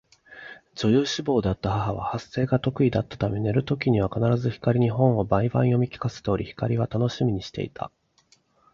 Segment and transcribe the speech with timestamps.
[0.73, 7.91] 女優志望であった母は発声が得意だったため寝る時には必ず光に本を毎晩読み聞かせており、光は楽しみにしていた